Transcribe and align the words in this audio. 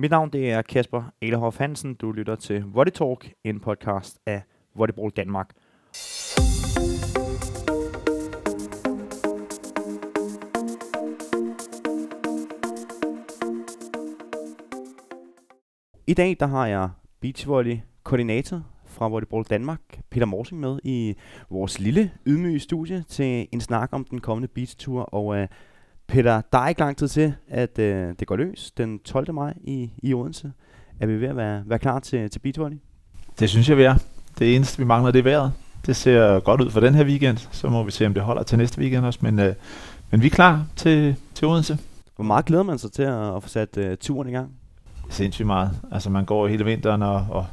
Mit 0.00 0.10
navn 0.10 0.30
det 0.30 0.50
er 0.50 0.62
Kasper 0.62 1.12
Elehoff 1.22 1.58
Hansen. 1.58 1.94
Du 1.94 2.12
lytter 2.12 2.34
til 2.36 2.64
Volley 2.64 2.92
Talk, 2.92 3.32
en 3.44 3.60
podcast 3.60 4.18
af 4.26 4.42
Volleyball 4.74 5.10
Danmark. 5.10 5.50
I 16.06 16.14
dag 16.14 16.36
der 16.40 16.46
har 16.46 16.66
jeg 16.66 16.90
beachvolley 17.20 17.78
koordinator 18.02 18.62
fra 18.86 19.08
Volleyball 19.08 19.44
Danmark, 19.44 19.80
Peter 20.10 20.26
Morsing, 20.26 20.60
med 20.60 20.78
i 20.84 21.14
vores 21.50 21.80
lille 21.80 22.10
ydmyge 22.26 22.60
studie 22.60 23.04
til 23.08 23.48
en 23.52 23.60
snak 23.60 23.88
om 23.92 24.04
den 24.04 24.20
kommende 24.20 24.48
beachtur. 24.48 25.02
Og 25.02 25.36
øh, 25.36 25.48
Peter, 26.08 26.40
der 26.52 26.58
er 26.58 26.68
ikke 26.68 26.80
lang 26.80 26.96
tid 26.96 27.08
til, 27.08 27.34
at 27.48 27.70
uh, 27.78 27.84
det 27.84 28.26
går 28.26 28.36
løs 28.36 28.70
den 28.76 28.98
12. 28.98 29.34
maj 29.34 29.54
i, 29.64 29.90
i 30.02 30.14
Odense. 30.14 30.52
Er 31.00 31.06
vi 31.06 31.20
ved 31.20 31.28
at 31.28 31.36
være, 31.36 31.62
være 31.66 31.78
klar 31.78 31.98
til, 31.98 32.30
til 32.30 32.38
beachvolley? 32.38 32.76
Det 33.38 33.50
synes 33.50 33.68
jeg, 33.68 33.76
vi 33.76 33.82
er. 33.82 33.94
Det 34.38 34.56
eneste, 34.56 34.78
vi 34.78 34.84
mangler, 34.84 35.10
det 35.10 35.18
er 35.18 35.22
vejret. 35.22 35.52
Det 35.86 35.96
ser 35.96 36.40
godt 36.40 36.60
ud 36.60 36.70
for 36.70 36.80
den 36.80 36.94
her 36.94 37.04
weekend. 37.04 37.36
Så 37.52 37.68
må 37.68 37.82
vi 37.82 37.90
se, 37.90 38.06
om 38.06 38.14
det 38.14 38.22
holder 38.22 38.42
til 38.42 38.58
næste 38.58 38.80
weekend 38.80 39.04
også. 39.06 39.18
Men, 39.22 39.38
uh, 39.38 39.46
men 40.10 40.22
vi 40.22 40.26
er 40.26 40.30
klar 40.30 40.66
til, 40.76 41.16
til 41.34 41.48
Odense. 41.48 41.78
Hvor 42.16 42.24
meget 42.24 42.44
glæder 42.44 42.62
man 42.62 42.78
sig 42.78 42.92
til 42.92 43.02
at, 43.02 43.36
at 43.36 43.42
få 43.42 43.48
sat 43.48 43.76
uh, 43.76 43.84
turen 44.00 44.28
i 44.28 44.32
gang? 44.32 44.50
Sindssygt 45.10 45.46
meget. 45.46 45.70
Altså 45.92 46.10
man 46.10 46.24
går 46.24 46.46
hele 46.46 46.64
vinteren 46.64 47.02
og, 47.02 47.26
og 47.30 47.46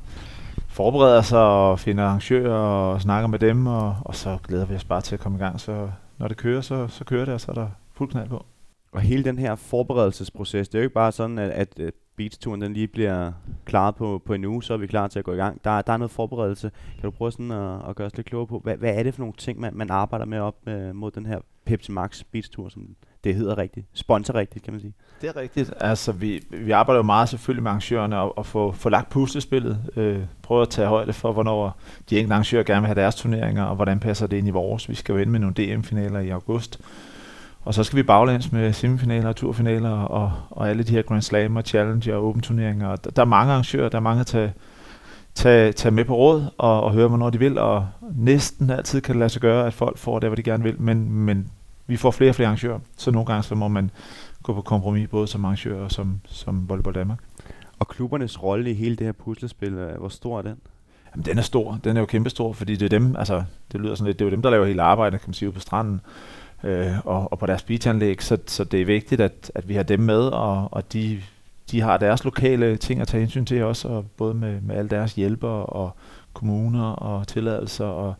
forbereder 0.67 1.21
sig 1.21 1.39
og 1.39 1.79
finder 1.79 2.03
arrangører 2.03 2.53
og 2.53 3.01
snakker 3.01 3.27
med 3.27 3.39
dem, 3.39 3.67
og, 3.67 3.95
og 4.01 4.15
så 4.15 4.37
glæder 4.47 4.65
vi 4.65 4.75
os 4.75 4.83
bare 4.83 5.01
til 5.01 5.15
at 5.15 5.19
komme 5.19 5.37
i 5.37 5.41
gang. 5.41 5.59
Så 5.59 5.89
når 6.17 6.27
det 6.27 6.37
kører, 6.37 6.61
så, 6.61 6.87
så 6.87 7.03
kører 7.03 7.25
det, 7.25 7.33
og 7.33 7.41
så 7.41 7.51
er 7.51 7.55
der 7.55 7.67
fuld 7.95 8.09
knald 8.09 8.29
på. 8.29 8.45
Og 8.91 9.01
hele 9.01 9.23
den 9.23 9.39
her 9.39 9.55
forberedelsesproces, 9.55 10.69
det 10.69 10.75
er 10.75 10.79
jo 10.79 10.83
ikke 10.83 10.93
bare 10.93 11.11
sådan, 11.11 11.39
at, 11.39 11.79
at 11.79 11.93
beach-turen 12.15 12.61
den 12.61 12.73
lige 12.73 12.87
bliver 12.87 13.31
klaret 13.65 13.95
på, 13.95 14.21
på 14.25 14.33
en 14.33 14.45
uge, 14.45 14.63
så 14.63 14.73
er 14.73 14.77
vi 14.77 14.87
klar 14.87 15.07
til 15.07 15.19
at 15.19 15.25
gå 15.25 15.33
i 15.33 15.37
gang. 15.37 15.63
Der, 15.63 15.81
der 15.81 15.93
er 15.93 15.97
noget 15.97 16.11
forberedelse. 16.11 16.71
Kan 16.93 17.03
du 17.03 17.11
prøve 17.11 17.31
sådan 17.31 17.51
at, 17.51 17.89
at 17.89 17.95
gøre 17.95 18.07
os 18.07 18.15
lidt 18.15 18.27
klogere 18.27 18.47
på, 18.47 18.59
hvad, 18.59 18.77
hvad 18.77 18.95
er 18.95 19.03
det 19.03 19.13
for 19.13 19.21
nogle 19.21 19.33
ting, 19.37 19.59
man, 19.59 19.73
man 19.73 19.91
arbejder 19.91 20.25
med 20.25 20.39
op 20.39 20.55
øh, 20.67 20.95
mod 20.95 21.11
den 21.11 21.25
her 21.25 21.39
Pepsi 21.65 21.91
Max 21.91 22.23
Beach-tur, 22.31 22.69
som 22.69 22.87
det 23.23 23.35
hedder 23.35 23.57
rigtigt. 23.57 23.85
Sponsor 23.93 24.35
rigtigt, 24.35 24.65
kan 24.65 24.73
man 24.73 24.81
sige. 24.81 24.93
Det 25.21 25.29
er 25.29 25.35
rigtigt. 25.35 25.73
Altså, 25.79 26.11
vi, 26.11 26.43
vi 26.49 26.71
arbejder 26.71 26.97
jo 26.97 27.03
meget 27.03 27.29
selvfølgelig 27.29 27.63
med 27.63 27.71
arrangørerne 27.71 28.19
og, 28.19 28.37
og 28.37 28.45
få, 28.45 28.71
få 28.71 28.89
lagt 28.89 29.09
puslespillet. 29.09 29.79
Øh, 29.95 30.19
prøve 30.41 30.61
at 30.61 30.69
tage 30.69 30.87
højde 30.87 31.13
for, 31.13 31.31
hvornår 31.31 31.79
de 32.09 32.17
enkelte 32.17 32.33
arrangører 32.33 32.63
gerne 32.63 32.81
vil 32.81 32.87
have 32.87 33.01
deres 33.01 33.15
turneringer, 33.15 33.63
og 33.63 33.75
hvordan 33.75 33.99
passer 33.99 34.27
det 34.27 34.37
ind 34.37 34.47
i 34.47 34.51
vores. 34.51 34.89
Vi 34.89 34.95
skal 34.95 35.13
jo 35.13 35.19
ind 35.19 35.29
med 35.29 35.39
nogle 35.39 35.55
DM-finaler 35.55 36.19
i 36.19 36.29
august. 36.29 36.81
Og 37.65 37.73
så 37.73 37.83
skal 37.83 37.97
vi 37.97 38.03
baglæns 38.03 38.51
med 38.51 38.73
semifinaler 38.73 39.29
og 39.29 39.35
turfinaler 39.35 39.89
og, 39.89 40.31
og 40.49 40.69
alle 40.69 40.83
de 40.83 40.91
her 40.91 41.01
Grand 41.01 41.21
Slam 41.21 41.55
og 41.55 41.63
Challenge 41.63 42.15
og 42.15 42.27
Open 42.27 42.41
turneringer. 42.41 42.87
Og 42.87 43.03
der, 43.03 43.11
der 43.11 43.21
er 43.21 43.25
mange 43.25 43.51
arrangører, 43.51 43.89
der 43.89 43.97
er 43.97 44.01
mange 44.01 44.19
at 44.19 44.27
tage, 44.27 44.53
tage, 45.35 45.71
tage 45.71 45.91
med 45.91 46.05
på 46.05 46.15
råd 46.15 46.45
og, 46.57 46.83
og 46.83 46.93
høre, 46.93 47.07
hvornår 47.07 47.29
de 47.29 47.39
vil. 47.39 47.57
Og 47.57 47.87
næsten 48.15 48.69
altid 48.69 49.01
kan 49.01 49.13
det 49.13 49.19
lade 49.19 49.29
sig 49.29 49.41
gøre, 49.41 49.67
at 49.67 49.73
folk 49.73 49.97
får 49.97 50.19
det, 50.19 50.29
hvad 50.29 50.37
de 50.37 50.43
gerne 50.43 50.63
vil. 50.63 50.81
Men, 50.81 51.11
men 51.11 51.51
vi 51.87 51.97
får 51.97 52.11
flere 52.11 52.31
og 52.31 52.35
flere 52.35 52.47
arrangører, 52.47 52.79
så 52.97 53.11
nogle 53.11 53.25
gange 53.25 53.43
så 53.43 53.55
må 53.55 53.67
man 53.67 53.91
gå 54.43 54.53
på 54.53 54.61
kompromis, 54.61 55.09
både 55.09 55.27
som 55.27 55.45
arrangør 55.45 55.83
og 55.83 55.91
som, 55.91 56.21
som 56.25 56.69
Volleyball 56.69 56.95
Danmark. 56.95 57.19
Og 57.79 57.87
klubbernes 57.87 58.43
rolle 58.43 58.71
i 58.71 58.73
hele 58.73 58.95
det 58.95 59.05
her 59.05 59.11
puslespil, 59.11 59.73
øh, 59.73 59.97
hvor 59.97 60.09
stor 60.09 60.37
er 60.37 60.41
den? 60.41 60.55
Jamen, 61.11 61.25
den 61.25 61.37
er 61.37 61.41
stor. 61.41 61.79
Den 61.83 61.97
er 61.97 62.01
jo 62.01 62.05
kæmpestor, 62.05 62.53
fordi 62.53 62.75
det 62.75 62.85
er 62.85 62.99
dem, 62.99 63.15
altså, 63.15 63.43
det 63.71 63.81
lyder 63.81 63.95
sådan 63.95 64.07
lidt, 64.07 64.19
det 64.19 64.25
er 64.25 64.29
jo 64.29 64.35
dem, 64.35 64.41
der 64.41 64.49
laver 64.49 64.65
hele 64.65 64.81
arbejdet, 64.81 65.21
kan 65.21 65.29
man 65.29 65.33
sige, 65.33 65.51
på 65.51 65.59
stranden 65.59 66.01
øh, 66.65 66.91
og, 67.05 67.31
og 67.31 67.39
på 67.39 67.45
deres 67.45 67.63
beachanlæg, 67.63 68.23
så, 68.23 68.37
så 68.47 68.63
det 68.63 68.81
er 68.81 68.85
vigtigt, 68.85 69.21
at, 69.21 69.51
at 69.55 69.69
vi 69.69 69.75
har 69.75 69.83
dem 69.83 69.99
med, 69.99 70.19
og, 70.19 70.67
og 70.71 70.93
de, 70.93 71.21
de 71.71 71.81
har 71.81 71.97
deres 71.97 72.23
lokale 72.23 72.77
ting 72.77 73.01
at 73.01 73.07
tage 73.07 73.21
hensyn 73.21 73.45
til 73.45 73.63
også, 73.63 73.87
og 73.87 74.05
både 74.17 74.33
med, 74.33 74.61
med 74.61 74.75
alle 74.75 74.89
deres 74.89 75.13
hjælper 75.13 75.47
og 75.49 75.95
kommuner 76.33 76.91
og 76.91 77.27
tilladelser 77.27 77.85
og 77.85 78.13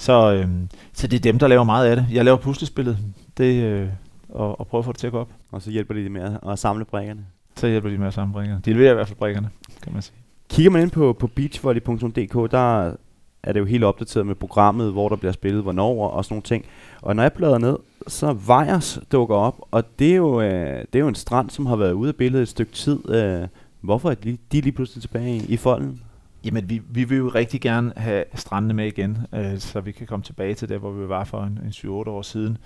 så, 0.00 0.32
øh, 0.32 0.48
så 0.92 1.06
det 1.06 1.16
er 1.16 1.20
dem, 1.20 1.38
der 1.38 1.48
laver 1.48 1.64
meget 1.64 1.86
af 1.86 1.96
det. 1.96 2.06
Jeg 2.12 2.24
laver 2.24 2.38
puslespillet 2.38 2.98
det, 3.38 3.64
øh, 3.64 3.88
og, 4.28 4.60
og 4.60 4.66
prøver 4.66 4.82
at 4.82 4.84
få 4.84 4.92
det 4.92 4.98
til 4.98 5.06
at 5.06 5.12
gå 5.12 5.18
op. 5.18 5.28
Og 5.50 5.62
så 5.62 5.70
hjælper 5.70 5.94
de 5.94 6.08
med 6.08 6.36
at 6.48 6.58
samle 6.58 6.84
brækkerne? 6.84 7.26
Så 7.56 7.66
hjælper 7.66 7.88
de 7.88 7.98
med 7.98 8.06
at 8.06 8.14
samle 8.14 8.32
brækkerne. 8.32 8.60
De 8.64 8.72
leverer 8.72 8.90
i 8.90 8.94
hvert 8.94 9.06
fald 9.08 9.18
brækkerne, 9.18 9.50
kan 9.82 9.92
man 9.92 10.02
sige. 10.02 10.14
Kigger 10.50 10.70
man 10.70 10.82
ind 10.82 10.90
på, 10.90 11.12
på 11.12 11.26
beachvolley.dk, 11.26 12.50
der 12.52 12.94
er 13.42 13.52
det 13.52 13.60
jo 13.60 13.64
helt 13.64 13.84
opdateret 13.84 14.26
med 14.26 14.34
programmet, 14.34 14.92
hvor 14.92 15.08
der 15.08 15.16
bliver 15.16 15.32
spillet, 15.32 15.62
hvornår 15.62 16.08
og 16.08 16.24
sådan 16.24 16.34
nogle 16.34 16.42
ting. 16.42 16.64
Og 17.02 17.16
når 17.16 17.22
jeg 17.22 17.32
bladrer 17.32 17.58
ned, 17.58 17.76
så 18.06 18.32
Vejers 18.32 18.98
dukker 19.12 19.36
op, 19.36 19.60
og 19.70 19.98
det 19.98 20.12
er 20.12 20.16
jo, 20.16 20.40
øh, 20.40 20.84
det 20.92 20.94
er 20.94 21.00
jo 21.00 21.08
en 21.08 21.14
strand, 21.14 21.50
som 21.50 21.66
har 21.66 21.76
været 21.76 21.92
ude 21.92 22.08
af 22.08 22.16
billedet 22.16 22.42
et 22.42 22.48
stykke 22.48 22.72
tid. 22.72 23.10
Øh, 23.14 23.48
hvorfor 23.80 24.10
er 24.10 24.14
de, 24.14 24.38
de 24.52 24.60
lige 24.60 24.72
pludselig 24.72 25.02
tilbage 25.02 25.36
i, 25.36 25.44
i 25.48 25.56
folden? 25.56 26.00
Jamen, 26.44 26.70
vi, 26.70 26.82
vi 26.90 27.04
vil 27.04 27.18
jo 27.18 27.28
rigtig 27.28 27.60
gerne 27.60 27.92
have 27.96 28.24
strandene 28.34 28.74
med 28.74 28.86
igen, 28.86 29.18
øh, 29.34 29.58
så 29.58 29.80
vi 29.80 29.92
kan 29.92 30.06
komme 30.06 30.22
tilbage 30.22 30.54
til 30.54 30.68
det, 30.68 30.78
hvor 30.78 30.90
vi 30.90 31.08
var 31.08 31.24
for 31.24 31.42
en, 31.42 31.58
en 31.64 31.70
7-8 31.70 31.88
år 31.88 32.22
siden. 32.22 32.58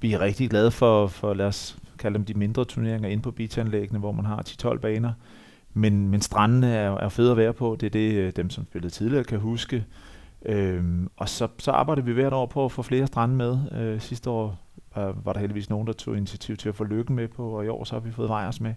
Vi 0.00 0.12
er 0.12 0.20
rigtig 0.20 0.50
glade 0.50 0.70
for, 0.70 1.06
for, 1.06 1.34
lad 1.34 1.46
os 1.46 1.78
kalde 1.98 2.18
dem 2.18 2.24
de 2.24 2.34
mindre 2.34 2.64
turneringer 2.64 3.08
inde 3.08 3.22
på 3.22 3.30
beachanlæggene, 3.30 3.98
hvor 3.98 4.12
man 4.12 4.24
har 4.24 4.42
10-12 4.64 4.78
baner. 4.78 5.12
Men, 5.74 6.08
men 6.08 6.20
strandene 6.20 6.74
er, 6.74 6.90
er 6.90 7.08
fede 7.08 7.30
at 7.30 7.36
være 7.36 7.52
på. 7.52 7.76
Det 7.80 7.86
er 7.86 7.90
det, 7.90 8.14
øh, 8.14 8.32
dem 8.36 8.50
som 8.50 8.64
spillede 8.64 8.92
tidligere 8.92 9.24
kan 9.24 9.38
huske. 9.38 9.84
Øhm, 10.46 11.08
og 11.16 11.28
så, 11.28 11.48
så 11.58 11.70
arbejder 11.70 12.02
vi 12.02 12.12
hvert 12.12 12.32
år 12.32 12.46
på 12.46 12.64
at 12.64 12.72
få 12.72 12.82
flere 12.82 13.06
strande 13.06 13.34
med. 13.34 13.58
Øh, 13.72 14.00
sidste 14.00 14.30
år 14.30 14.58
var, 14.94 15.16
var 15.24 15.32
der 15.32 15.40
heldigvis 15.40 15.70
nogen, 15.70 15.86
der 15.86 15.92
tog 15.92 16.16
initiativ 16.16 16.56
til 16.56 16.68
at 16.68 16.74
få 16.74 16.84
lykken 16.84 17.16
med 17.16 17.28
på, 17.28 17.48
og 17.48 17.64
i 17.64 17.68
år 17.68 17.84
så 17.84 17.94
har 17.94 18.00
vi 18.00 18.10
fået 18.10 18.28
Vejers 18.28 18.60
med. 18.60 18.74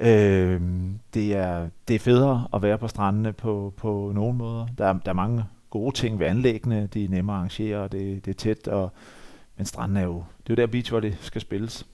Øhm, 0.00 0.98
det, 1.14 1.36
er, 1.36 1.68
det 1.88 1.94
er 1.94 2.00
federe 2.00 2.48
at 2.54 2.62
være 2.62 2.78
på 2.78 2.88
strandene 2.88 3.32
på, 3.32 3.74
på 3.76 4.12
nogle 4.14 4.34
måder. 4.34 4.66
Der 4.78 4.92
der 4.92 5.10
er 5.10 5.12
mange 5.12 5.44
gode 5.70 5.94
ting 5.94 6.18
ved 6.18 6.26
anlæggene. 6.26 6.86
De 6.86 7.04
er 7.04 7.08
nemme 7.08 7.32
at 7.32 7.36
arrangere, 7.36 7.78
og 7.78 7.92
det, 7.92 8.24
det 8.24 8.30
er 8.30 8.34
tæt. 8.34 8.68
Og, 8.68 8.92
men 9.56 9.66
stranden 9.66 9.96
er 9.96 10.02
jo, 10.02 10.24
det 10.46 10.52
er 10.52 10.54
jo 10.54 10.66
der 10.66 10.72
beach, 10.72 10.90
hvor 10.90 11.00
det 11.00 11.16
skal 11.20 11.40
spilles. 11.40 11.86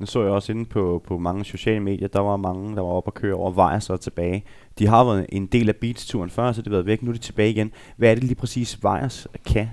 Nu 0.00 0.06
så 0.06 0.22
jeg 0.22 0.30
også 0.30 0.52
inde 0.52 0.64
på, 0.64 1.02
på 1.06 1.18
mange 1.18 1.44
sociale 1.44 1.80
medier, 1.80 2.08
der 2.08 2.20
var 2.20 2.36
mange, 2.36 2.76
der 2.76 2.82
var 2.82 2.88
oppe 2.88 3.08
og 3.08 3.14
køre 3.14 3.34
over 3.34 3.50
vej 3.50 3.74
og 3.74 3.82
så 3.82 3.96
tilbage. 3.96 4.44
De 4.78 4.86
har 4.86 5.04
været 5.04 5.26
en 5.28 5.46
del 5.46 5.68
af 5.68 5.76
beatsturen 5.76 6.30
før, 6.30 6.52
så 6.52 6.62
det 6.62 6.68
har 6.68 6.76
været 6.76 6.86
væk. 6.86 7.02
Nu 7.02 7.10
er 7.10 7.12
de 7.12 7.18
tilbage 7.18 7.50
igen. 7.50 7.72
Hvad 7.96 8.10
er 8.10 8.14
det 8.14 8.24
lige 8.24 8.34
præcis 8.34 8.82
Vejers 8.82 9.26
kan? 9.46 9.68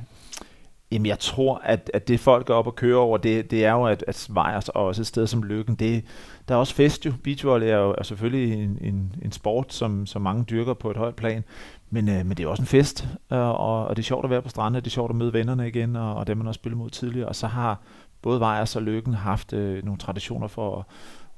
Jamen 0.92 1.06
jeg 1.06 1.20
tror, 1.20 1.62
at, 1.64 1.92
at 1.94 2.08
det 2.08 2.20
folk 2.20 2.50
er 2.50 2.53
op 2.53 2.68
og 2.68 2.75
kører 2.75 2.98
over, 2.98 3.18
det, 3.18 3.52
det 3.52 3.66
er 3.66 3.72
jo, 3.72 3.86
at, 3.86 4.03
at 4.08 4.28
Vejers 4.30 4.70
og 4.70 4.86
også 4.86 5.02
et 5.02 5.08
sted 5.08 5.28
som 5.28 5.44
Lykken, 5.44 5.75
det, 5.75 6.06
der 6.48 6.56
er 6.56 6.59
også 6.59 6.75
fest 6.75 7.06
jo. 7.06 7.14
Beachvolley 7.24 7.68
er 7.68 7.78
jo 7.78 7.96
er 7.98 8.03
selvfølgelig 8.03 8.64
en, 8.64 8.78
en, 8.81 9.16
en 9.22 9.31
sport, 9.31 9.74
som, 9.74 10.06
som 10.06 10.22
mange 10.22 10.44
dyrker 10.44 10.74
på 10.74 10.92
et 10.92 10.98
højt 10.98 11.16
plan, 11.16 11.44
men, 11.90 12.09
øh, 12.09 12.25
men 12.25 12.38
det 12.38 12.44
er 12.44 12.48
også 12.48 12.64
en 12.64 12.68
fest, 12.68 13.08
øh, 13.31 13.40
og, 13.40 13.88
og 13.88 13.96
det 13.96 14.02
er 14.02 14.06
sjovt 14.06 14.25
at 14.25 14.30
være 14.30 14.42
på 14.42 14.50
stranden, 14.50 14.81
det 14.81 14.88
er 14.88 14.92
sjovt 14.92 15.09
at 15.09 15.16
møde 15.16 15.34
vennerne 15.34 15.68
igen, 15.68 15.96
og, 15.96 16.16
og 16.16 16.28
dem 16.28 16.38
man 16.38 16.46
har 16.46 16.53
spillet 16.53 16.78
mod 16.78 16.90
tidligere, 16.90 17.28
og 17.28 17.36
så 17.36 17.48
har 17.48 17.80
både 18.22 18.40
Vejers 18.40 18.75
og 18.75 18.81
Lykken 18.81 19.14
haft 19.14 19.54
øh, 19.54 19.86
nogle 19.86 19.98
traditioner 19.98 20.48
for 20.48 20.80
at, 20.80 20.86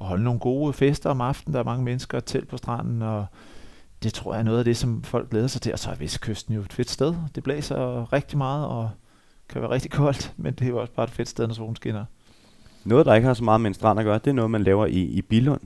at 0.01 0.05
holde 0.05 0.23
nogle 0.23 0.39
gode 0.39 0.73
fester 0.73 1.09
om 1.09 1.21
aftenen. 1.21 1.53
Der 1.53 1.59
er 1.59 1.63
mange 1.63 1.83
mennesker 1.83 2.19
til 2.19 2.45
på 2.45 2.57
stranden, 2.57 3.01
og 3.01 3.25
det 4.03 4.13
tror 4.13 4.33
jeg 4.33 4.39
er 4.39 4.43
noget 4.43 4.59
af 4.59 4.65
det, 4.65 4.77
som 4.77 5.03
folk 5.03 5.29
glæder 5.29 5.47
sig 5.47 5.61
til. 5.61 5.73
Og 5.73 5.79
så 5.79 5.89
er 5.89 5.95
Vestkysten 5.95 6.55
jo 6.55 6.61
et 6.61 6.73
fedt 6.73 6.89
sted. 6.89 7.15
Det 7.35 7.43
blæser 7.43 8.13
rigtig 8.13 8.37
meget, 8.37 8.67
og 8.67 8.89
kan 9.49 9.61
være 9.61 9.69
rigtig 9.69 9.91
koldt, 9.91 10.33
men 10.37 10.53
det 10.53 10.65
er 10.65 10.69
jo 10.69 10.81
også 10.81 10.93
bare 10.93 11.03
et 11.03 11.09
fedt 11.09 11.29
sted, 11.29 11.47
når 11.47 11.53
solen 11.53 11.75
skinner. 11.75 12.05
Noget, 12.85 13.05
der 13.05 13.13
ikke 13.13 13.27
har 13.27 13.33
så 13.33 13.43
meget 13.43 13.61
med 13.61 13.69
en 13.69 13.73
strand 13.73 13.99
at 13.99 14.05
gøre, 14.05 14.17
det 14.17 14.27
er 14.27 14.33
noget, 14.33 14.51
man 14.51 14.63
laver 14.63 14.85
i, 14.85 15.01
i 15.01 15.21
Bilund. 15.21 15.61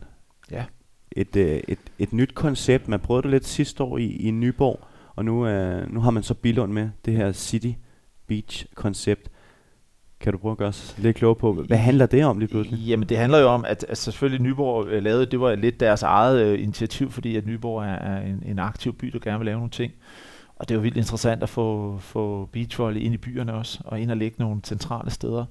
Ja. 0.51 0.65
Et, 1.11 1.35
øh, 1.35 1.61
et, 1.67 1.79
et 1.99 2.13
nyt 2.13 2.35
koncept. 2.35 2.87
Man 2.87 2.99
prøvede 2.99 3.23
det 3.23 3.31
lidt 3.31 3.45
sidste 3.45 3.83
år 3.83 3.97
i, 3.97 4.05
i 4.05 4.31
Nyborg, 4.31 4.79
og 5.15 5.25
nu, 5.25 5.47
øh, 5.47 5.93
nu 5.93 5.99
har 5.99 6.11
man 6.11 6.23
så 6.23 6.33
Bilund 6.33 6.73
med, 6.73 6.89
det 7.05 7.13
her 7.13 7.31
City 7.31 7.71
Beach-koncept. 8.27 9.29
Kan 10.19 10.33
du 10.33 10.37
prøve 10.37 10.51
at 10.51 10.57
gøre 10.57 10.67
os 10.67 10.95
lidt 10.97 11.15
klogere 11.15 11.35
på, 11.35 11.53
hvad 11.53 11.77
handler 11.77 12.05
det 12.05 12.25
om 12.25 12.39
lige 12.39 12.49
pludselig? 12.49 12.79
Jamen 12.79 13.09
det 13.09 13.17
handler 13.17 13.39
jo 13.39 13.47
om, 13.47 13.65
at, 13.65 13.85
at 13.89 13.97
selvfølgelig 13.97 14.41
Nyborg 14.41 14.87
øh, 14.87 15.03
lavede, 15.03 15.25
det 15.25 15.39
var 15.39 15.55
lidt 15.55 15.79
deres 15.79 16.03
eget 16.03 16.45
øh, 16.45 16.63
initiativ, 16.63 17.11
fordi 17.11 17.35
at 17.35 17.45
Nyborg 17.45 17.83
er, 17.83 17.95
er 17.95 18.21
en, 18.21 18.43
en 18.45 18.59
aktiv 18.59 18.93
by, 18.93 19.07
der 19.07 19.19
gerne 19.19 19.39
vil 19.39 19.45
lave 19.45 19.57
nogle 19.57 19.71
ting. 19.71 19.93
Og 20.55 20.69
det 20.69 20.75
er 20.75 20.75
jo 20.75 20.81
vildt 20.81 20.97
interessant 20.97 21.43
at 21.43 21.49
få, 21.49 21.97
få 21.99 22.49
beachvolley 22.51 23.01
ind 23.01 23.13
i 23.13 23.17
byerne 23.17 23.53
også, 23.53 23.79
og 23.85 23.99
ind 23.99 24.11
og 24.11 24.17
lægge 24.17 24.35
nogle 24.39 24.61
centrale 24.63 25.11
steder. 25.11 25.45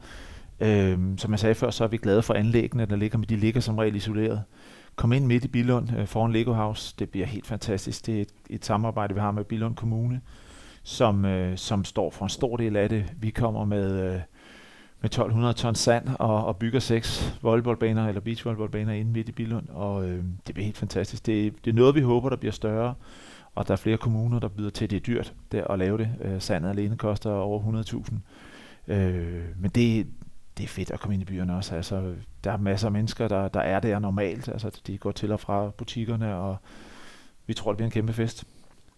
Øhm, 0.60 1.18
som 1.18 1.30
jeg 1.30 1.38
sagde 1.38 1.54
før, 1.54 1.70
så 1.70 1.84
er 1.84 1.88
vi 1.88 1.96
glade 1.96 2.22
for 2.22 2.34
anlæggene, 2.34 2.86
der 2.86 2.96
ligger, 2.96 3.18
men 3.18 3.28
de 3.28 3.36
ligger 3.36 3.60
som 3.60 3.78
regel 3.78 3.96
isoleret. 3.96 4.42
Kom 4.96 5.12
ind 5.12 5.26
midt 5.26 5.44
i 5.44 5.48
Billund 5.48 5.88
øh, 5.98 6.06
foran 6.06 6.32
Lego 6.32 6.52
House, 6.52 6.94
det 6.98 7.10
bliver 7.10 7.26
helt 7.26 7.46
fantastisk. 7.46 8.06
Det 8.06 8.16
er 8.16 8.20
et, 8.20 8.28
et 8.50 8.64
samarbejde, 8.64 9.14
vi 9.14 9.20
har 9.20 9.30
med 9.30 9.44
Billund 9.44 9.76
Kommune, 9.76 10.20
som, 10.82 11.24
øh, 11.24 11.58
som 11.58 11.84
står 11.84 12.10
for 12.10 12.24
en 12.24 12.28
stor 12.28 12.56
del 12.56 12.76
af 12.76 12.88
det. 12.88 13.04
Vi 13.16 13.30
kommer 13.30 13.64
med, 13.64 13.92
øh, 13.92 14.20
med 15.00 15.10
1200 15.10 15.54
ton 15.54 15.74
sand 15.74 16.08
og, 16.18 16.46
og 16.46 16.56
bygger 16.56 16.80
seks 16.80 17.38
volleyballbaner 17.42 18.08
eller 18.08 18.20
beachvolleyballbaner 18.20 18.92
inde 18.92 19.12
midt 19.12 19.28
i 19.28 19.32
Billund, 19.32 19.68
og 19.68 20.08
øh, 20.08 20.24
det 20.46 20.54
bliver 20.54 20.64
helt 20.64 20.78
fantastisk. 20.78 21.26
Det, 21.26 21.64
det 21.64 21.70
er 21.70 21.74
noget, 21.74 21.94
vi 21.94 22.00
håber, 22.00 22.28
der 22.28 22.36
bliver 22.36 22.52
større 22.52 22.94
og 23.54 23.68
der 23.68 23.72
er 23.72 23.76
flere 23.76 23.96
kommuner, 23.96 24.38
der 24.38 24.48
byder 24.48 24.70
til, 24.70 24.90
det 24.90 24.96
er 24.96 25.00
dyrt 25.00 25.34
der 25.52 25.64
at 25.64 25.78
lave 25.78 25.98
det. 25.98 26.10
Øh, 26.20 26.40
sandet 26.40 26.70
alene 26.70 26.96
koster 26.96 27.30
over 27.30 27.82
100.000. 28.88 28.92
Øh, 28.92 29.44
men 29.58 29.70
det, 29.70 30.06
det 30.58 30.64
er 30.64 30.68
fedt 30.68 30.90
at 30.90 31.00
komme 31.00 31.14
ind 31.14 31.22
i 31.22 31.26
byerne 31.26 31.56
også. 31.56 31.74
Altså, 31.74 32.14
der 32.44 32.52
er 32.52 32.56
masser 32.56 32.88
af 32.88 32.92
mennesker, 32.92 33.28
der, 33.28 33.48
der 33.48 33.60
er 33.60 33.80
der 33.80 33.98
normalt. 33.98 34.48
Altså, 34.48 34.80
de 34.86 34.98
går 34.98 35.12
til 35.12 35.32
og 35.32 35.40
fra 35.40 35.70
butikkerne, 35.70 36.34
og 36.34 36.56
vi 37.46 37.54
tror, 37.54 37.72
det 37.72 37.76
bliver 37.76 37.86
en 37.86 37.92
kæmpe 37.92 38.12
fest. 38.12 38.44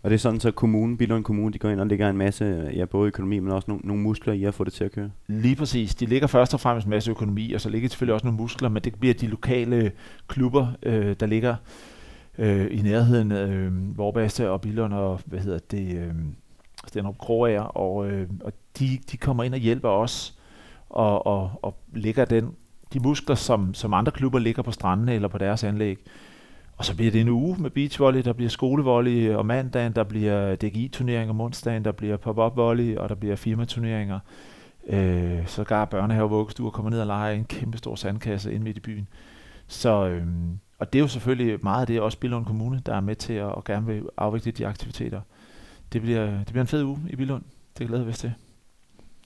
Og 0.02 0.10
det 0.10 0.14
er 0.14 0.18
sådan, 0.18 0.40
så 0.40 0.50
kommunen, 0.50 0.96
Billund 0.96 1.24
Kommune, 1.24 1.52
de 1.52 1.58
går 1.58 1.70
ind 1.70 1.80
og 1.80 1.86
lægger 1.86 2.10
en 2.10 2.16
masse, 2.16 2.70
ja, 2.74 2.84
både 2.84 3.06
økonomi, 3.06 3.38
men 3.38 3.52
også 3.52 3.64
nogle, 3.68 3.80
nogle 3.86 4.02
muskler 4.02 4.32
i 4.32 4.44
at 4.44 4.54
få 4.54 4.64
det 4.64 4.72
til 4.72 4.84
at 4.84 4.92
køre? 4.92 5.10
Lige 5.26 5.56
præcis. 5.56 5.94
De 5.94 6.06
ligger 6.06 6.26
først 6.26 6.54
og 6.54 6.60
fremmest 6.60 6.84
en 6.84 6.90
masse 6.90 7.10
økonomi, 7.10 7.52
og 7.52 7.60
så 7.60 7.68
ligger 7.68 7.88
selvfølgelig 7.88 8.14
også 8.14 8.26
nogle 8.26 8.36
muskler, 8.36 8.68
men 8.68 8.82
det 8.82 8.94
bliver 8.94 9.14
de 9.14 9.26
lokale 9.26 9.92
klubber, 10.28 10.66
øh, 10.82 11.16
der 11.20 11.26
ligger 11.26 11.56
øh, 12.38 12.66
i 12.70 12.82
nærheden 12.82 13.32
af 13.32 13.46
øh, 13.46 13.98
Vorbaste 13.98 14.50
og 14.50 14.60
Billund 14.60 14.94
og, 14.94 15.20
hvad 15.24 15.40
hedder 15.40 15.58
det, 15.70 15.96
øh, 15.96 16.14
Stenrup 16.86 17.18
Kroager, 17.18 17.62
og, 17.62 18.10
øh, 18.10 18.28
og 18.44 18.52
de, 18.78 18.98
de 19.12 19.16
kommer 19.16 19.44
ind 19.44 19.54
og 19.54 19.60
hjælper 19.60 19.88
os 19.88 20.38
og, 20.90 21.26
og, 21.26 21.50
og 21.62 21.76
lægger 21.92 22.24
den, 22.24 22.54
de 22.92 23.00
muskler, 23.00 23.36
som, 23.36 23.74
som 23.74 23.94
andre 23.94 24.12
klubber 24.12 24.38
ligger 24.38 24.62
på 24.62 24.70
strandene 24.70 25.14
eller 25.14 25.28
på 25.28 25.38
deres 25.38 25.64
anlæg. 25.64 25.98
Og 26.76 26.84
så 26.84 26.96
bliver 26.96 27.10
det 27.12 27.20
en 27.20 27.28
uge 27.28 27.56
med 27.58 27.70
beachvolley, 27.70 28.22
der 28.22 28.32
bliver 28.32 28.50
skolevolley 28.50 29.34
om 29.34 29.46
mandagen, 29.46 29.92
der 29.92 30.04
bliver 30.04 30.56
DGI-turnering 30.56 31.30
om 31.30 31.40
onsdagen, 31.40 31.84
der 31.84 31.92
bliver 31.92 32.16
pop-up 32.16 32.56
volley, 32.56 32.96
og 32.96 33.08
der 33.08 33.14
bliver 33.14 33.36
firmaturneringer. 33.36 34.18
Øh, 34.86 35.46
så 35.46 35.64
gar 35.64 35.84
børnehave 35.84 36.24
og 36.24 36.30
vuggestuer 36.30 36.70
kommer 36.70 36.90
ned 36.90 37.00
og 37.00 37.06
leger 37.06 37.34
en 37.34 37.44
kæmpe 37.44 37.78
stor 37.78 37.94
sandkasse 37.94 38.54
ind 38.54 38.62
midt 38.62 38.76
i 38.76 38.80
byen. 38.80 39.08
Så, 39.66 40.08
øh, 40.08 40.26
og 40.78 40.92
det 40.92 40.98
er 40.98 41.02
jo 41.02 41.08
selvfølgelig 41.08 41.58
meget 41.62 41.80
af 41.80 41.86
det, 41.86 42.00
også 42.00 42.18
Billund 42.18 42.46
Kommune, 42.46 42.82
der 42.86 42.94
er 42.94 43.00
med 43.00 43.16
til 43.16 43.32
at 43.32 43.44
og 43.44 43.64
gerne 43.64 43.86
vil 43.86 44.02
afvikle 44.16 44.52
de 44.52 44.66
aktiviteter. 44.66 45.20
Det 45.92 46.02
bliver, 46.02 46.26
det 46.26 46.46
bliver 46.46 46.60
en 46.60 46.66
fed 46.66 46.82
uge 46.82 46.98
i 47.10 47.16
Billund. 47.16 47.42
Det 47.78 47.86
glæder 47.86 48.04
vi 48.04 48.10
os 48.10 48.18
til. 48.18 48.32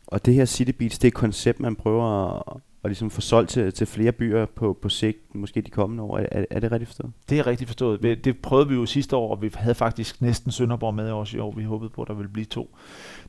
Og 0.06 0.26
det 0.26 0.34
her 0.34 0.44
City 0.44 0.70
Beats, 0.70 0.98
det 0.98 1.04
er 1.04 1.10
et 1.10 1.14
koncept, 1.14 1.60
man 1.60 1.76
prøver 1.76 2.36
at, 2.36 2.60
at 2.84 2.90
ligesom 2.90 3.10
få 3.10 3.20
solgt 3.20 3.50
til, 3.50 3.72
til 3.72 3.86
flere 3.86 4.12
byer 4.12 4.46
på, 4.46 4.78
på 4.82 4.88
sigt, 4.88 5.34
måske 5.34 5.60
de 5.60 5.70
kommende 5.70 6.02
år. 6.02 6.18
Er, 6.18 6.44
er 6.50 6.60
det 6.60 6.72
rigtigt 6.72 6.88
forstået? 6.88 7.12
Det 7.28 7.38
er 7.38 7.46
rigtigt 7.46 7.68
forstået. 7.68 8.24
Det 8.24 8.38
prøvede 8.38 8.68
vi 8.68 8.74
jo 8.74 8.86
sidste 8.86 9.16
år, 9.16 9.30
og 9.30 9.42
vi 9.42 9.50
havde 9.54 9.74
faktisk 9.74 10.22
næsten 10.22 10.52
Sønderborg 10.52 10.94
med 10.94 11.10
også 11.10 11.36
i 11.36 11.40
år. 11.40 11.52
Vi 11.56 11.62
håbede 11.62 11.90
på, 11.90 12.02
at 12.02 12.08
der 12.08 12.14
ville 12.14 12.32
blive 12.32 12.44
to. 12.44 12.76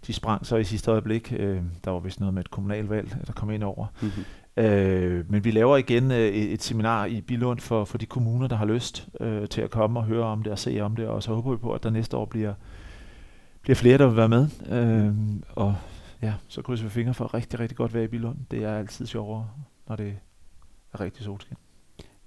De 0.07 0.13
sprang 0.13 0.45
så 0.45 0.55
i 0.55 0.63
sidste 0.63 0.91
øjeblik. 0.91 1.33
Øh, 1.37 1.61
der 1.85 1.91
var 1.91 1.99
vist 1.99 2.19
noget 2.19 2.33
med 2.33 2.43
et 2.43 2.51
kommunalvalg, 2.51 3.17
der 3.27 3.33
kom 3.33 3.51
ind 3.51 3.63
over. 3.63 3.85
Mm-hmm. 4.01 4.23
Øh, 4.59 5.31
men 5.31 5.43
vi 5.43 5.51
laver 5.51 5.77
igen 5.77 6.11
øh, 6.11 6.27
et 6.27 6.63
seminar 6.63 7.05
i 7.05 7.21
Bilund 7.21 7.59
for, 7.59 7.85
for 7.85 7.97
de 7.97 8.05
kommuner, 8.05 8.47
der 8.47 8.55
har 8.55 8.65
lyst 8.65 9.07
øh, 9.19 9.47
til 9.47 9.61
at 9.61 9.69
komme 9.69 9.99
og 9.99 10.05
høre 10.05 10.25
om 10.25 10.43
det 10.43 10.51
og 10.51 10.59
se 10.59 10.79
om 10.79 10.95
det, 10.95 11.07
og 11.07 11.23
så 11.23 11.33
håber 11.33 11.51
vi 11.51 11.57
på, 11.57 11.73
at 11.73 11.83
der 11.83 11.89
næste 11.89 12.17
år 12.17 12.25
bliver, 12.25 12.53
bliver 13.61 13.75
flere, 13.75 13.97
der 13.97 14.07
vil 14.07 14.17
være 14.17 14.29
med. 14.29 14.47
Øh, 14.69 15.13
og 15.55 15.75
ja, 16.21 16.33
så 16.47 16.61
krydser 16.61 16.85
vi 16.85 16.89
fingre 16.89 17.13
for 17.13 17.33
rigtig, 17.33 17.59
rigtig 17.59 17.77
godt 17.77 17.93
vejr 17.93 18.03
i 18.03 18.07
Bilund. 18.07 18.37
Det 18.51 18.63
er 18.63 18.77
altid 18.77 19.05
sjovere, 19.05 19.49
når 19.87 19.95
det 19.95 20.15
er 20.93 21.01
rigtig 21.01 21.23
solskin. 21.23 21.57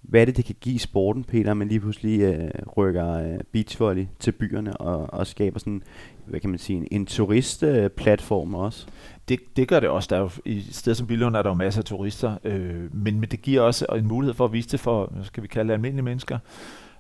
Hvad 0.03 0.21
er 0.21 0.25
det, 0.25 0.37
det 0.37 0.45
kan 0.45 0.57
give 0.61 0.79
sporten, 0.79 1.25
Peter, 1.25 1.55
man 1.55 1.69
lige 1.69 1.81
pludselig 1.81 2.21
øh, 2.21 2.51
rykker 2.77 3.13
øh, 3.13 3.39
beachvolley 3.53 4.07
til 4.19 4.33
byerne 4.33 4.77
og, 4.77 5.15
og 5.15 5.27
skaber 5.27 5.59
sådan, 5.59 5.83
hvad 6.27 6.41
kan 6.41 6.51
man 6.51 6.59
sige, 6.59 6.77
en, 6.77 6.89
en 6.91 7.07
turistplatform 7.07 8.55
øh, 8.55 8.61
også? 8.61 8.87
Det, 9.29 9.41
det 9.57 9.69
gør 9.69 9.81
det 9.81 9.89
også. 9.89 10.07
Der 10.11 10.17
er 10.17 10.21
jo, 10.21 10.31
I 10.45 10.61
stedet 10.61 10.97
som 10.97 11.07
Billund 11.07 11.37
er 11.37 11.43
der 11.43 11.51
jo 11.51 11.55
masser 11.55 11.81
af 11.81 11.85
turister, 11.85 12.37
øh, 12.45 12.95
men, 12.95 13.21
men 13.21 13.31
det 13.31 13.43
giver 13.43 13.61
også 13.61 13.87
en 13.97 14.09
mulighed 14.09 14.35
for 14.35 14.45
at 14.45 14.53
vise 14.53 14.69
det 14.69 14.81
for, 14.81 15.13
skal 15.23 15.43
vi 15.43 15.49
kalde 15.49 15.69
det 15.69 15.75
almindelige 15.75 16.05
mennesker, 16.05 16.39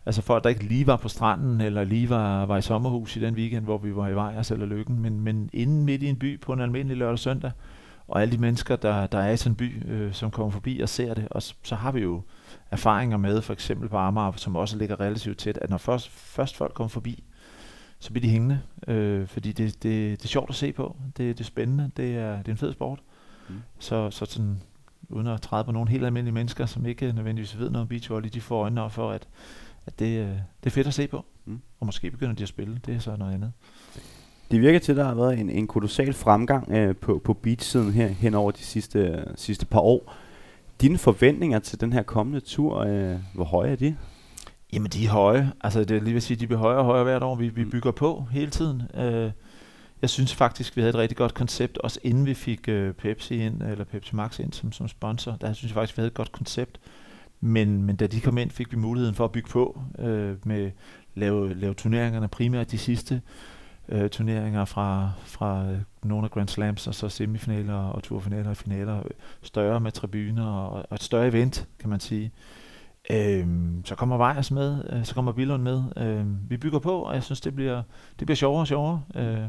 Altså 0.06 0.22
folk, 0.22 0.44
der 0.44 0.50
ikke 0.50 0.64
lige 0.64 0.86
var 0.86 0.96
på 0.96 1.08
stranden, 1.08 1.60
eller 1.60 1.84
lige 1.84 2.10
var, 2.10 2.46
var 2.46 2.56
i 2.56 2.62
sommerhus 2.62 3.16
i 3.16 3.20
den 3.20 3.34
weekend, 3.34 3.64
hvor 3.64 3.78
vi 3.78 3.96
var 3.96 4.08
i 4.08 4.14
Vejers 4.14 4.50
eller 4.50 4.66
Lykken, 4.66 4.98
men, 5.02 5.20
men 5.20 5.50
inden 5.52 5.84
midt 5.84 6.02
i 6.02 6.06
en 6.06 6.16
by 6.16 6.40
på 6.40 6.52
en 6.52 6.60
almindelig 6.60 6.96
lørdag 6.96 7.18
søndag, 7.18 7.50
og 8.08 8.22
alle 8.22 8.32
de 8.32 8.38
mennesker, 8.38 8.76
der, 8.76 9.06
der 9.06 9.18
er 9.18 9.30
i 9.30 9.36
sådan 9.36 9.52
en 9.52 9.56
by, 9.56 9.92
øh, 9.92 10.12
som 10.12 10.30
kommer 10.30 10.50
forbi 10.50 10.80
og 10.80 10.88
ser 10.88 11.14
det, 11.14 11.28
og 11.30 11.42
så, 11.42 11.54
så 11.62 11.74
har 11.74 11.92
vi 11.92 12.00
jo 12.00 12.22
erfaringer 12.70 13.16
med, 13.16 13.42
for 13.42 13.52
eksempel 13.52 13.88
på 13.88 13.96
Amager, 13.96 14.32
som 14.36 14.56
også 14.56 14.76
ligger 14.76 15.00
relativt 15.00 15.38
tæt, 15.38 15.58
at 15.62 15.70
når 15.70 15.78
først, 15.78 16.08
først 16.08 16.56
folk 16.56 16.74
kommer 16.74 16.88
forbi, 16.88 17.24
så 17.98 18.10
bliver 18.10 18.22
de 18.22 18.30
hængende, 18.30 18.60
øh, 18.88 19.26
fordi 19.26 19.52
det, 19.52 19.82
det, 19.82 20.18
det 20.18 20.24
er 20.24 20.28
sjovt 20.28 20.50
at 20.50 20.56
se 20.56 20.72
på, 20.72 20.96
det, 21.06 21.38
det 21.38 21.40
er 21.40 21.44
spændende, 21.44 21.90
det 21.96 22.16
er, 22.16 22.36
det 22.36 22.48
er 22.48 22.52
en 22.52 22.58
fed 22.58 22.72
sport. 22.72 23.00
Mm. 23.48 23.54
Så, 23.78 24.10
så 24.10 24.26
sådan, 24.26 24.62
uden 25.08 25.26
at 25.26 25.42
træde 25.42 25.64
på 25.64 25.72
nogle 25.72 25.90
helt 25.90 26.04
almindelige 26.04 26.34
mennesker, 26.34 26.66
som 26.66 26.86
ikke 26.86 27.12
nødvendigvis 27.12 27.58
ved 27.58 27.70
noget 27.70 27.82
om 27.82 27.88
beachvolley, 27.88 28.30
de 28.34 28.40
får 28.40 28.62
øjnene 28.62 28.82
op 28.82 28.92
for, 28.92 29.10
at 29.10 29.28
at 29.86 29.98
det, 29.98 30.20
øh, 30.20 30.28
det 30.28 30.66
er 30.66 30.70
fedt 30.70 30.86
at 30.86 30.94
se 30.94 31.06
på. 31.06 31.24
Mm. 31.44 31.60
Og 31.80 31.86
måske 31.86 32.10
begynder 32.10 32.34
de 32.34 32.42
at 32.42 32.48
spille, 32.48 32.80
det 32.86 32.94
er 32.94 32.98
så 32.98 33.16
noget 33.16 33.34
andet. 33.34 33.52
Det 34.52 34.60
virker 34.60 34.78
til, 34.78 34.92
at 34.92 34.96
der 34.96 35.04
har 35.04 35.14
været 35.14 35.38
en, 35.38 35.50
en 35.50 35.66
kolossal 35.66 36.12
fremgang 36.12 36.72
øh, 36.72 36.96
på, 36.96 37.20
på 37.24 37.34
beach-siden 37.34 37.92
her 37.92 38.08
hen 38.08 38.34
over 38.34 38.50
de 38.50 38.62
sidste, 38.62 39.24
sidste 39.36 39.66
par 39.66 39.80
år. 39.80 40.14
Dine 40.80 40.98
forventninger 40.98 41.58
til 41.58 41.80
den 41.80 41.92
her 41.92 42.02
kommende 42.02 42.40
tur, 42.40 42.78
øh, 42.78 43.16
hvor 43.34 43.44
høje 43.44 43.70
er 43.72 43.76
de? 43.76 43.96
Jamen, 44.72 44.90
de 44.90 45.04
er 45.04 45.08
høje. 45.08 45.52
Altså, 45.60 45.84
det 45.84 45.96
er 45.96 46.00
lige 46.00 46.12
vil 46.12 46.22
sige, 46.22 46.36
de 46.36 46.46
bliver 46.46 46.60
højere 46.60 46.78
og 46.78 46.84
højere 46.84 47.04
hvert 47.04 47.22
år. 47.22 47.34
Vi, 47.34 47.48
vi 47.48 47.64
mm. 47.64 47.70
bygger 47.70 47.90
på 47.90 48.26
hele 48.30 48.50
tiden. 48.50 48.82
Øh, 48.94 49.30
jeg 50.02 50.10
synes 50.10 50.34
faktisk, 50.34 50.76
vi 50.76 50.80
havde 50.80 50.90
et 50.90 50.98
rigtig 50.98 51.16
godt 51.16 51.34
koncept, 51.34 51.78
også 51.78 52.00
inden 52.02 52.26
vi 52.26 52.34
fik 52.34 52.68
øh, 52.68 52.94
Pepsi 52.94 53.36
ind, 53.46 53.62
eller 53.62 53.84
Pepsi 53.84 54.16
Max 54.16 54.38
ind 54.38 54.52
som, 54.52 54.72
som 54.72 54.88
sponsor. 54.88 55.36
Der 55.40 55.52
synes 55.52 55.70
jeg 55.70 55.74
faktisk, 55.74 55.96
vi 55.96 56.00
havde 56.00 56.08
et 56.08 56.14
godt 56.14 56.32
koncept. 56.32 56.80
Men, 57.40 57.82
men 57.82 57.96
da 57.96 58.06
de 58.06 58.20
kom 58.20 58.38
ind, 58.38 58.50
fik 58.50 58.72
vi 58.72 58.76
muligheden 58.76 59.14
for 59.14 59.24
at 59.24 59.32
bygge 59.32 59.48
på 59.48 59.80
øh, 59.98 60.36
med 60.44 60.70
lave, 61.14 61.54
lave 61.54 61.74
turneringerne, 61.74 62.28
primært 62.28 62.70
de 62.70 62.78
sidste 62.78 63.20
øh, 63.88 64.10
turneringer 64.10 64.64
fra, 64.64 65.10
fra 65.18 65.66
nogle 66.02 66.24
af 66.24 66.30
Grand 66.30 66.48
Slams, 66.48 66.86
og 66.86 66.94
så 66.94 67.08
semifinaler 67.08 67.74
og 67.74 68.02
turfinaler 68.02 68.50
og 68.50 68.56
finaler, 68.56 69.02
større 69.42 69.80
med 69.80 69.92
tribuner 69.92 70.46
og, 70.46 70.86
og 70.90 70.94
et 70.94 71.02
større 71.02 71.28
event, 71.28 71.68
kan 71.78 71.90
man 71.90 72.00
sige. 72.00 72.32
Øh, 73.10 73.46
så 73.84 73.94
kommer 73.94 74.16
Vejers 74.16 74.50
med, 74.50 74.84
øh, 74.92 75.04
så 75.04 75.14
kommer 75.14 75.32
Billund 75.32 75.62
med. 75.62 75.82
Øh, 75.96 76.50
vi 76.50 76.56
bygger 76.56 76.78
på, 76.78 76.98
og 76.98 77.14
jeg 77.14 77.22
synes, 77.22 77.40
det 77.40 77.54
bliver, 77.54 77.82
det 78.18 78.26
bliver 78.26 78.36
sjovere 78.36 78.62
og 78.62 78.66
sjovere. 78.66 79.02
Øh, 79.14 79.44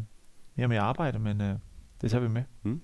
mere 0.55 0.67
med 0.67 0.77
arbejde, 0.77 1.19
men 1.19 1.41
øh, 1.41 1.55
det 2.01 2.11
tager 2.11 2.21
vi 2.21 2.27
med. 2.27 2.43
Mm. 2.63 2.81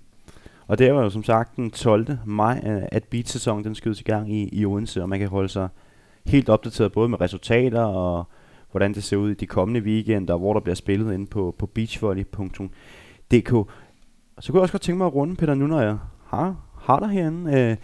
Og 0.68 0.78
det 0.78 0.94
var 0.94 1.02
jo 1.02 1.10
som 1.10 1.24
sagt 1.24 1.56
den 1.56 1.72
12. 1.72 2.18
maj, 2.26 2.62
øh, 2.66 2.82
at 2.92 3.04
beat-sæsonen 3.04 3.64
den 3.64 3.76
skydes 3.76 4.02
i 4.02 4.04
gang 4.04 4.34
i, 4.34 4.50
i 4.52 4.66
Odense, 4.66 5.02
og 5.02 5.10
man 5.10 5.20
kan 5.20 5.28
holde 5.28 5.50
sig 5.50 5.70
helt 6.26 6.50
opdateret 6.50 6.92
både 6.92 7.10
med 7.10 7.22
resultater 7.22 7.82
og 7.82 8.28
hvordan 8.72 8.94
det 8.94 9.04
ser 9.04 9.18
ud 9.18 9.32
i 9.32 9.34
de 9.34 9.46
kommende 9.46 9.82
weekender, 9.82 10.38
hvor 10.38 10.54
der 10.54 10.60
bliver 10.60 10.76
spillet 10.76 11.14
inde 11.14 11.28
på, 11.28 11.56
på 11.58 11.66
beachvolley.dk. 11.66 13.50
Så 14.40 14.52
kunne 14.52 14.58
jeg 14.58 14.62
også 14.62 14.72
godt 14.72 14.82
tænke 14.82 14.98
mig 14.98 15.08
at 15.08 15.16
runde, 15.16 15.36
Peter, 15.36 15.54
nu 15.54 15.68
når 15.68 15.82
jeg 15.82 15.98
har, 16.26 16.56
har 16.82 17.00
der 17.00 17.08
herinde, 17.08 17.60
øh, 17.60 17.78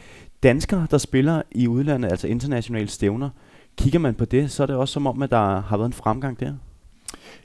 danskere, 0.43 0.87
der 0.91 0.97
spiller 0.97 1.41
i 1.51 1.67
udlandet, 1.67 2.11
altså 2.11 2.27
internationale 2.27 2.87
stævner. 2.87 3.29
Kigger 3.77 3.99
man 3.99 4.15
på 4.15 4.25
det, 4.25 4.51
så 4.51 4.63
er 4.63 4.67
det 4.67 4.75
også 4.75 4.93
som 4.93 5.07
om, 5.07 5.21
at 5.21 5.31
der 5.31 5.61
har 5.61 5.77
været 5.77 5.89
en 5.89 5.93
fremgang 5.93 6.39
der. 6.39 6.53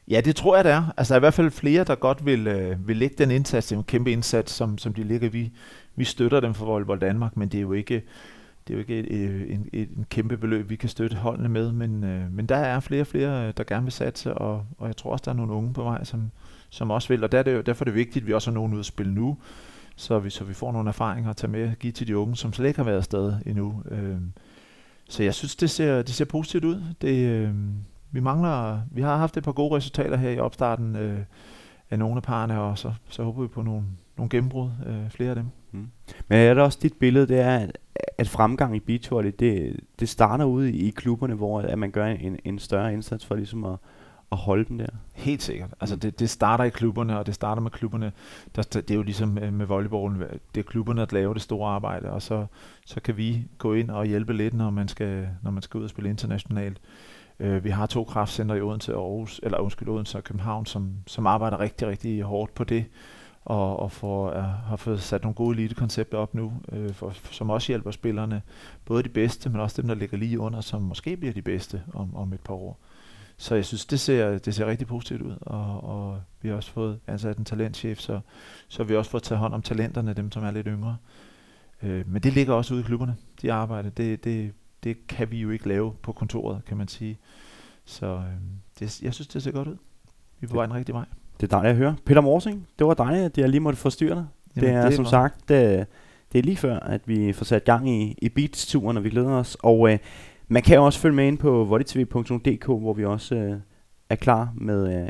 Ja, 0.08 0.20
det 0.20 0.36
tror 0.36 0.56
jeg, 0.56 0.64
det 0.64 0.72
er. 0.72 0.94
Altså, 0.96 1.14
der 1.14 1.16
er 1.16 1.20
i 1.20 1.26
hvert 1.26 1.34
fald 1.34 1.50
flere, 1.50 1.84
der 1.84 1.94
godt 1.94 2.26
vil, 2.26 2.46
øh, 2.46 2.88
vil 2.88 2.96
lægge 2.96 3.14
den 3.18 3.30
indsats. 3.30 3.68
den 3.68 3.78
en 3.78 3.84
kæmpe 3.84 4.12
indsats, 4.12 4.52
som, 4.52 4.78
som 4.78 4.94
de 4.94 5.02
ligger. 5.02 5.28
Vi, 5.28 5.52
vi 5.96 6.04
støtter 6.04 6.40
dem 6.40 6.54
for 6.54 6.66
Volleyball 6.66 7.00
Danmark, 7.00 7.36
men 7.36 7.48
det 7.48 7.58
er 7.58 7.62
jo 7.62 7.72
ikke, 7.72 8.02
det 8.70 8.76
er 8.76 8.78
jo 8.78 8.94
ikke 8.94 9.10
et, 9.10 9.30
øh, 9.30 9.42
et, 9.42 9.60
et, 9.72 9.88
et, 9.98 10.08
kæmpe 10.08 10.36
beløb, 10.36 10.70
vi 10.70 10.76
kan 10.76 10.88
støtte 10.88 11.16
holdene 11.16 11.48
med. 11.48 11.72
Men, 11.72 12.04
øh, 12.04 12.32
men 12.32 12.46
der 12.46 12.56
er 12.56 12.80
flere 12.80 13.00
og 13.00 13.06
flere, 13.06 13.46
øh, 13.46 13.52
der 13.56 13.64
gerne 13.64 13.82
vil 13.82 13.92
satse, 13.92 14.34
og, 14.34 14.64
og 14.78 14.86
jeg 14.86 14.96
tror 14.96 15.12
også, 15.12 15.22
der 15.24 15.30
er 15.30 15.36
nogle 15.36 15.52
unge 15.52 15.72
på 15.72 15.82
vej, 15.82 16.04
som, 16.04 16.30
som 16.68 16.90
også 16.90 17.08
vil. 17.08 17.24
Og 17.24 17.32
der 17.32 17.38
er 17.38 17.42
det, 17.42 17.66
derfor 17.66 17.82
er 17.82 17.84
det 17.84 17.94
vigtigt, 17.94 18.22
at 18.22 18.26
vi 18.26 18.32
også 18.32 18.50
har 18.50 18.54
nogen 18.54 18.74
ud 18.74 18.78
at 18.78 18.86
spille 18.86 19.14
nu, 19.14 19.38
så 19.96 20.18
vi, 20.18 20.30
så 20.30 20.44
vi 20.44 20.54
får 20.54 20.72
nogle 20.72 20.88
erfaringer 20.88 21.30
at 21.30 21.36
tage 21.36 21.50
med 21.50 21.76
give 21.76 21.92
til 21.92 22.06
de 22.06 22.16
unge, 22.16 22.36
som 22.36 22.52
slet 22.52 22.66
ikke 22.68 22.78
har 22.78 22.84
været 22.84 22.96
afsted 22.96 23.34
endnu. 23.46 23.82
Øh, 23.90 24.16
så 25.08 25.22
jeg 25.22 25.34
synes, 25.34 25.56
det 25.56 25.70
ser, 25.70 26.02
det 26.02 26.14
ser 26.14 26.24
positivt 26.24 26.64
ud. 26.64 26.82
Det, 27.02 27.28
øh, 27.28 27.54
vi 28.10 28.20
mangler, 28.20 28.80
vi 28.90 29.02
har 29.02 29.16
haft 29.16 29.36
et 29.36 29.44
par 29.44 29.52
gode 29.52 29.76
resultater 29.76 30.16
her 30.16 30.30
i 30.30 30.38
opstarten 30.38 30.96
øh, 30.96 31.18
af 31.90 31.98
nogle 31.98 32.16
af 32.16 32.22
parerne, 32.22 32.60
og 32.60 32.78
så, 32.78 32.92
så 33.08 33.22
håber 33.22 33.42
vi 33.42 33.48
på 33.48 33.62
nogle, 33.62 33.84
nogle 34.20 34.30
gennembrud, 34.30 34.70
øh, 34.86 35.10
flere 35.10 35.30
af 35.30 35.36
dem. 35.36 35.46
Mm. 35.72 35.88
Men 36.28 36.38
er 36.38 36.54
det 36.54 36.62
også 36.62 36.78
dit 36.82 36.94
billede, 36.94 37.28
det 37.28 37.40
er, 37.40 37.58
at, 37.58 37.78
at 38.18 38.28
fremgang 38.28 38.76
i 38.76 38.80
beachvolley, 38.80 39.32
det, 39.38 39.80
det 40.00 40.08
starter 40.08 40.44
ude 40.44 40.72
i, 40.72 40.88
i 40.88 40.90
klubberne, 40.90 41.34
hvor 41.34 41.60
at 41.60 41.78
man 41.78 41.90
gør 41.90 42.06
en, 42.06 42.38
en 42.44 42.58
større 42.58 42.92
indsats 42.92 43.26
for 43.26 43.34
ligesom 43.34 43.64
at, 43.64 43.76
at 44.32 44.38
holde 44.38 44.64
dem 44.64 44.78
der? 44.78 44.86
Helt 45.12 45.42
sikkert. 45.42 45.70
Altså 45.80 45.96
mm. 45.96 46.00
det, 46.00 46.20
det 46.20 46.30
starter 46.30 46.64
i 46.64 46.68
klubberne, 46.68 47.18
og 47.18 47.26
det 47.26 47.34
starter 47.34 47.62
med 47.62 47.70
klubberne. 47.70 48.12
Der, 48.56 48.62
det 48.62 48.90
er 48.90 48.94
jo 48.94 49.02
ligesom 49.02 49.28
med 49.28 49.66
volleyballen, 49.66 50.22
det 50.54 50.60
er 50.60 50.64
klubberne, 50.64 51.00
der 51.00 51.06
laver 51.10 51.32
det 51.32 51.42
store 51.42 51.70
arbejde, 51.70 52.10
og 52.10 52.22
så, 52.22 52.46
så 52.86 53.00
kan 53.00 53.16
vi 53.16 53.44
gå 53.58 53.74
ind 53.74 53.90
og 53.90 54.06
hjælpe 54.06 54.32
lidt, 54.32 54.54
når 54.54 54.70
man 54.70 54.88
skal, 54.88 55.28
når 55.42 55.50
man 55.50 55.62
skal 55.62 55.78
ud 55.78 55.84
og 55.84 55.90
spille 55.90 56.10
internationalt. 56.10 56.80
Øh, 57.40 57.64
vi 57.64 57.70
har 57.70 57.86
to 57.86 58.04
kraftcenter 58.04 58.54
i 58.54 58.60
Odense 58.60 58.96
og 58.96 59.02
Aarhus, 59.02 59.40
eller 59.42 59.58
undskyld, 59.58 59.88
Odense 59.88 60.18
og 60.18 60.24
København, 60.24 60.66
som, 60.66 60.92
som 61.06 61.26
arbejder 61.26 61.60
rigtig, 61.60 61.88
rigtig 61.88 62.22
hårdt 62.22 62.54
på 62.54 62.64
det, 62.64 62.84
og, 63.44 63.80
og 63.80 63.92
for, 63.92 64.30
uh, 64.30 64.42
har 64.42 64.76
fået 64.76 65.00
sat 65.00 65.22
nogle 65.22 65.34
gode 65.34 65.56
elite-koncepter 65.58 66.18
op 66.18 66.34
nu, 66.34 66.52
øh, 66.72 66.92
for, 66.92 67.12
som 67.30 67.50
også 67.50 67.72
hjælper 67.72 67.90
spillerne, 67.90 68.42
både 68.84 69.02
de 69.02 69.08
bedste, 69.08 69.50
men 69.50 69.60
også 69.60 69.82
dem, 69.82 69.88
der 69.88 69.94
ligger 69.94 70.18
lige 70.18 70.40
under, 70.40 70.60
som 70.60 70.82
måske 70.82 71.16
bliver 71.16 71.32
de 71.32 71.42
bedste 71.42 71.82
om, 71.94 72.16
om 72.16 72.32
et 72.32 72.40
par 72.40 72.54
år. 72.54 72.78
Så 73.36 73.54
jeg 73.54 73.64
synes, 73.64 73.86
det 73.86 74.00
ser, 74.00 74.38
det 74.38 74.54
ser 74.54 74.66
rigtig 74.66 74.86
positivt 74.86 75.22
ud, 75.22 75.36
og, 75.40 75.84
og 75.84 76.20
vi 76.42 76.48
har 76.48 76.56
også 76.56 76.70
fået 76.70 77.00
ansat 77.06 77.38
en 77.38 77.44
talentchef, 77.44 77.98
så, 77.98 78.20
så 78.68 78.84
vi 78.84 78.92
har 78.92 78.98
også 78.98 79.10
fået 79.10 79.22
taget 79.22 79.38
hånd 79.38 79.54
om 79.54 79.62
talenterne, 79.62 80.12
dem 80.12 80.32
som 80.32 80.44
er 80.44 80.50
lidt 80.50 80.66
yngre. 80.66 80.96
Øh, 81.82 82.08
men 82.08 82.22
det 82.22 82.32
ligger 82.32 82.54
også 82.54 82.74
ude 82.74 82.80
i 82.82 82.84
klubberne, 82.84 83.16
de 83.42 83.52
arbejder. 83.52 83.90
Det, 83.90 84.24
det, 84.24 84.52
det 84.84 85.06
kan 85.06 85.30
vi 85.30 85.40
jo 85.40 85.50
ikke 85.50 85.68
lave 85.68 85.94
på 86.02 86.12
kontoret, 86.12 86.64
kan 86.64 86.76
man 86.76 86.88
sige. 86.88 87.18
Så 87.84 88.06
øh, 88.06 88.24
det, 88.78 89.02
jeg 89.02 89.14
synes, 89.14 89.28
det 89.28 89.42
ser 89.42 89.50
godt 89.50 89.68
ud. 89.68 89.76
Vi 90.40 90.44
er 90.44 90.48
på 90.48 90.54
vej 90.54 90.66
den 90.66 90.74
rigtige 90.74 90.94
vej. 90.94 91.04
Det 91.40 91.52
er 91.52 91.56
dejligt 91.56 91.70
at 91.70 91.76
høre. 91.76 91.96
Peter 92.06 92.20
Morsing, 92.20 92.66
det 92.78 92.86
var 92.86 92.94
dejligt, 92.94 93.24
at 93.24 93.38
jeg 93.38 93.48
lige 93.48 93.60
måtte 93.60 93.78
forstyrre 93.78 94.14
dig. 94.14 94.62
det 94.62 94.70
er 94.70 94.84
det 94.84 94.94
som 94.94 95.04
var... 95.04 95.10
sagt, 95.10 95.48
det, 95.48 95.86
det 96.32 96.38
er 96.38 96.42
lige 96.42 96.56
før, 96.56 96.78
at 96.78 97.00
vi 97.06 97.32
får 97.32 97.44
sat 97.44 97.64
gang 97.64 97.90
i, 97.90 98.14
i 98.22 98.28
Beats-turen, 98.28 98.96
og 98.96 99.04
vi 99.04 99.10
glæder 99.10 99.30
os. 99.30 99.56
Og 99.62 99.92
øh, 99.92 99.98
man 100.48 100.62
kan 100.62 100.80
også 100.80 100.98
følge 100.98 101.16
med 101.16 101.26
ind 101.26 101.38
på 101.38 101.64
volleytv.dk, 101.64 102.66
hvor 102.66 102.92
vi 102.92 103.04
også 103.04 103.34
øh, 103.34 103.56
er 104.10 104.16
klar 104.16 104.52
med, 104.54 105.02
øh, 105.02 105.08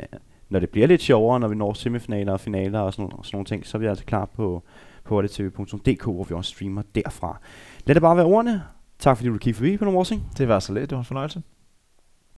når 0.49 0.59
det 0.59 0.69
bliver 0.69 0.87
lidt 0.87 1.01
sjovere, 1.01 1.39
når 1.39 1.47
vi 1.47 1.55
når 1.55 1.73
semifinaler 1.73 2.33
og 2.33 2.39
finaler 2.39 2.79
og 2.79 2.93
sådan, 2.93 3.11
og 3.13 3.25
sådan 3.25 3.35
nogle 3.35 3.45
ting, 3.45 3.65
så 3.65 3.77
er 3.77 3.79
vi 3.79 3.85
altså 3.85 4.05
klar 4.05 4.25
på, 4.25 4.63
på 5.03 5.15
volleytv.dk, 5.15 6.03
hvor 6.03 6.23
vi 6.23 6.35
også 6.35 6.51
streamer 6.51 6.81
derfra. 6.95 7.39
Lad 7.85 7.95
det 7.95 8.01
bare 8.01 8.17
være 8.17 8.25
ordene. 8.25 8.63
Tak 8.99 9.17
fordi 9.17 9.29
du 9.29 9.37
kiggede 9.37 9.57
forbi, 9.57 9.77
Peter 9.77 9.91
Morsing. 9.91 10.23
Det 10.37 10.47
var 10.47 10.59
så 10.59 10.73
lidt, 10.73 10.89
det 10.89 10.95
var 10.95 11.01
en 11.01 11.05
fornøjelse. 11.05 11.41